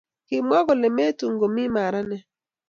kimwa 0.27 0.59
kole 0.67 0.87
metun 0.97 1.33
komi 1.39 1.63
maranet 1.75 2.23